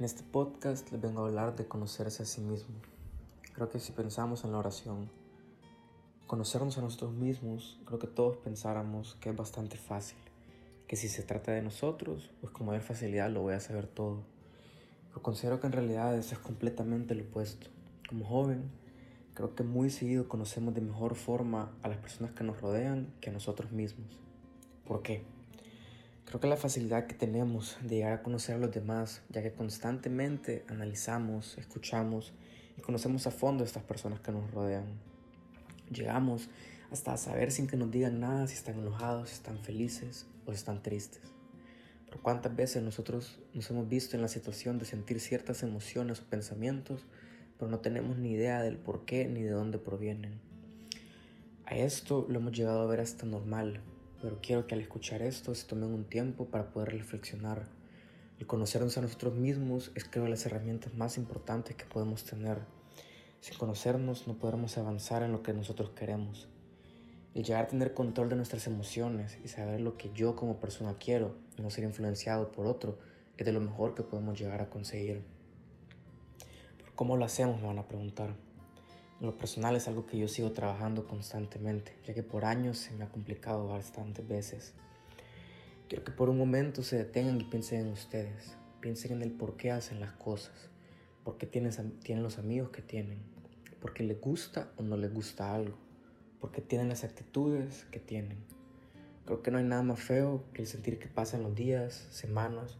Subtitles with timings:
[0.00, 2.74] En este podcast les vengo a hablar de conocerse a sí mismo.
[3.52, 5.10] Creo que si pensamos en la oración,
[6.26, 10.16] conocernos a nosotros mismos, creo que todos pensáramos que es bastante fácil.
[10.86, 14.22] Que si se trata de nosotros, pues con mayor facilidad lo voy a saber todo.
[15.08, 17.66] Pero considero que en realidad eso es completamente lo opuesto.
[18.08, 18.70] Como joven,
[19.34, 23.28] creo que muy seguido conocemos de mejor forma a las personas que nos rodean que
[23.28, 24.18] a nosotros mismos.
[24.86, 25.26] ¿Por qué?
[26.30, 29.50] Creo que la facilidad que tenemos de llegar a conocer a los demás, ya que
[29.50, 32.32] constantemente analizamos, escuchamos
[32.78, 34.84] y conocemos a fondo a estas personas que nos rodean.
[35.92, 36.48] Llegamos
[36.92, 40.52] hasta a saber sin que nos digan nada si están enojados, si están felices o
[40.52, 41.22] están tristes.
[42.06, 46.30] Pero cuántas veces nosotros nos hemos visto en la situación de sentir ciertas emociones o
[46.30, 47.06] pensamientos,
[47.58, 50.38] pero no tenemos ni idea del por qué ni de dónde provienen.
[51.66, 53.80] A esto lo hemos llegado a ver hasta normal,
[54.20, 57.66] pero quiero que al escuchar esto se tomen un tiempo para poder reflexionar.
[58.38, 62.58] El conocernos a nosotros mismos es creo las herramientas más importantes que podemos tener.
[63.40, 66.48] Sin conocernos no podremos avanzar en lo que nosotros queremos.
[67.34, 70.96] El llegar a tener control de nuestras emociones y saber lo que yo como persona
[70.98, 72.98] quiero y no ser influenciado por otro
[73.36, 75.22] es de lo mejor que podemos llegar a conseguir.
[76.94, 77.60] ¿Cómo lo hacemos?
[77.60, 78.49] Me van a preguntar.
[79.20, 83.04] Lo personal es algo que yo sigo trabajando constantemente, ya que por años se me
[83.04, 84.72] ha complicado bastantes veces.
[85.88, 89.58] Quiero que por un momento se detengan y piensen en ustedes, piensen en el por
[89.58, 90.70] qué hacen las cosas,
[91.22, 93.18] por qué tienen, tienen los amigos que tienen,
[93.78, 95.76] por qué les gusta o no les gusta algo,
[96.40, 98.38] por qué tienen las actitudes que tienen.
[99.26, 102.78] Creo que no hay nada más feo que el sentir que pasan los días, semanas,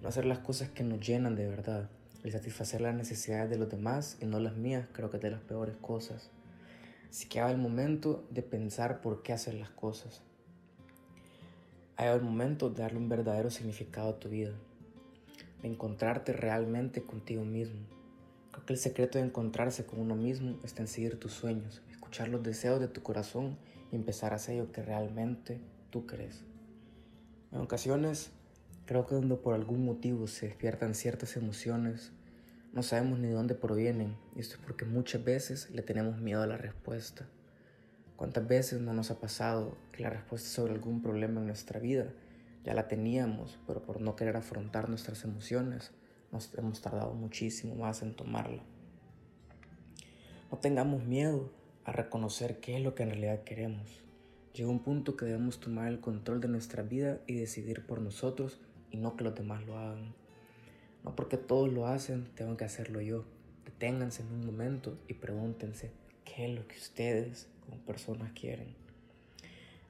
[0.00, 1.90] no hacer las cosas que nos llenan de verdad
[2.22, 5.30] el satisfacer las necesidades de los demás y no las mías creo que es de
[5.30, 6.30] las peores cosas.
[7.10, 10.22] Así que ha el momento de pensar por qué hacer las cosas.
[11.96, 14.52] Ha el momento de darle un verdadero significado a tu vida.
[15.60, 17.80] De encontrarte realmente contigo mismo.
[18.50, 22.28] Creo que el secreto de encontrarse con uno mismo está en seguir tus sueños, escuchar
[22.28, 23.56] los deseos de tu corazón
[23.90, 25.60] y empezar a hacer lo que realmente
[25.90, 26.44] tú crees.
[27.50, 28.30] En ocasiones
[28.86, 32.12] Creo que cuando por algún motivo se despiertan ciertas emociones,
[32.72, 36.42] no sabemos ni de dónde provienen, y esto es porque muchas veces le tenemos miedo
[36.42, 37.28] a la respuesta.
[38.16, 42.14] ¿Cuántas veces no nos ha pasado que la respuesta sobre algún problema en nuestra vida
[42.64, 45.92] ya la teníamos, pero por no querer afrontar nuestras emociones,
[46.30, 48.62] nos hemos tardado muchísimo más en tomarla?
[50.50, 51.52] No tengamos miedo
[51.84, 54.02] a reconocer qué es lo que en realidad queremos.
[54.54, 58.60] Llega un punto que debemos tomar el control de nuestra vida y decidir por nosotros
[58.90, 60.21] y no que los demás lo hagan.
[61.04, 63.24] No porque todos lo hacen, tengo que hacerlo yo.
[63.64, 65.90] Deténganse en un momento y pregúntense
[66.24, 68.74] qué es lo que ustedes como personas quieren.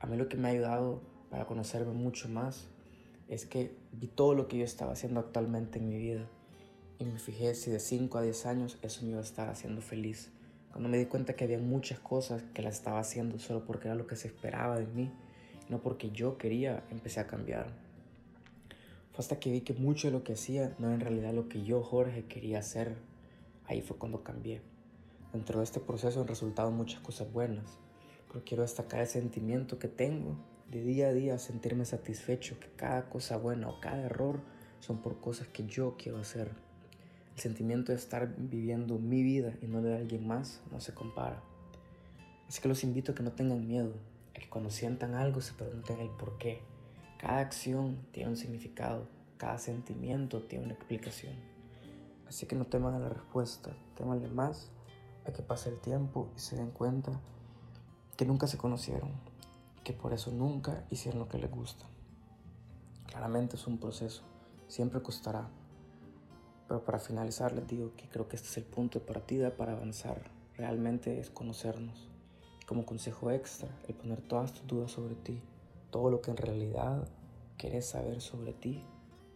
[0.00, 2.68] A mí lo que me ha ayudado para conocerme mucho más
[3.28, 6.26] es que vi todo lo que yo estaba haciendo actualmente en mi vida
[6.98, 9.80] y me fijé si de 5 a 10 años eso me iba a estar haciendo
[9.80, 10.30] feliz.
[10.70, 13.94] Cuando me di cuenta que había muchas cosas que las estaba haciendo solo porque era
[13.94, 15.10] lo que se esperaba de mí,
[15.68, 17.72] no porque yo quería, empecé a cambiar
[19.18, 21.64] hasta que vi que mucho de lo que hacía no era en realidad lo que
[21.64, 22.96] yo, Jorge, quería hacer.
[23.66, 24.62] Ahí fue cuando cambié.
[25.32, 27.78] Dentro de este proceso han resultado muchas cosas buenas,
[28.28, 30.36] pero quiero destacar el sentimiento que tengo
[30.70, 34.40] de día a día sentirme satisfecho que cada cosa buena o cada error
[34.78, 36.52] son por cosas que yo quiero hacer.
[37.34, 41.42] El sentimiento de estar viviendo mi vida y no de alguien más no se compara.
[42.48, 43.94] Así que los invito a que no tengan miedo,
[44.36, 46.60] a que cuando sientan algo se pregunten el por qué
[47.18, 49.08] cada acción tiene un significado,
[49.38, 51.34] cada sentimiento tiene una explicación.
[52.28, 54.70] Así que no teman a la respuesta, temanle más
[55.26, 57.10] a que pase el tiempo y se den cuenta
[58.16, 59.10] que nunca se conocieron,
[59.82, 61.86] que por eso nunca hicieron lo que les gusta.
[63.08, 64.22] Claramente es un proceso,
[64.68, 65.48] siempre costará,
[66.68, 69.72] pero para finalizar les digo que creo que este es el punto de partida para
[69.72, 72.08] avanzar, realmente es conocernos.
[72.64, 75.42] Como consejo extra, el poner todas tus dudas sobre ti
[75.90, 77.08] todo lo que en realidad
[77.56, 78.84] quieres saber sobre ti,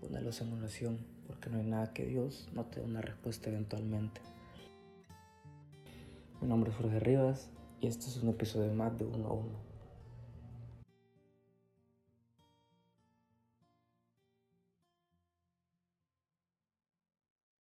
[0.00, 4.20] ponelo en oración, porque no hay nada que Dios no te dé una respuesta eventualmente.
[6.40, 7.50] Mi nombre es Jorge Rivas
[7.80, 9.71] y este es un episodio más de uno a uno.